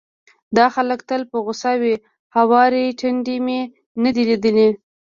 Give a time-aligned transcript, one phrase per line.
[0.57, 1.95] دا خلک تل په غوسه وي،
[2.37, 3.61] هوارې ټنډې مې
[4.03, 4.69] نه دي ليدلې،